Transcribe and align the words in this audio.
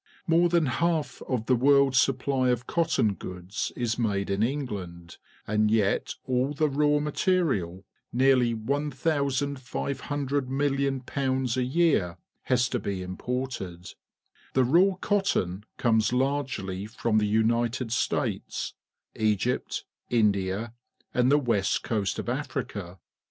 More 0.25 0.49
than 0.49 0.65
half 0.65 1.21
of 1.27 1.45
the 1.45 1.55
world's 1.55 1.99
supply 2.01 2.49
of 2.49 2.65
cotton 2.65 3.13
goods 3.13 3.71
is 3.75 3.99
made 3.99 4.31
in 4.31 4.41
England, 4.41 5.17
and 5.45 5.69
yet 5.69 6.15
all 6.25 6.53
the 6.55 6.67
raw 6.67 6.99
material— 6.99 7.85
nearly 8.11 8.55
1,500,000,000 8.55 11.05
pounds 11.05 11.55
a 11.55 11.63
year— 11.63 12.17
has 12.51 12.67
to 12.69 12.79
be 12.79 13.03
imported. 13.03 13.91
The. 14.53 14.63
raw 14.63 14.95
cottoji 14.95 15.61
comes 15.77 16.11
largely 16.11 16.87
from 16.87 17.19
the 17.19 17.27
United 17.27 17.91
States,^ 17.93 18.73
Egyp^India, 19.15 20.73
and 21.13 21.31
the 21.31 21.37
west 21.37 21.83
coast 21.83 22.17
of 22.17 22.27
Africa. 22.27 22.97